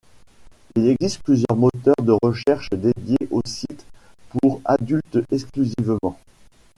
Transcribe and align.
Il 0.75 0.87
existe 0.87 1.21
plusieurs 1.21 1.55
moteurs 1.55 1.93
de 2.01 2.17
recherche 2.23 2.71
dédiés 2.71 3.27
aux 3.29 3.43
sites 3.45 3.85
pour 4.41 4.59
adultes 4.65 5.19
exclusivement. 5.31 6.17